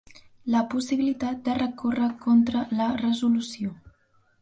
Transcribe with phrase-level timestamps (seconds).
[0.53, 3.79] La possibilitat de recórrer contra la resolució.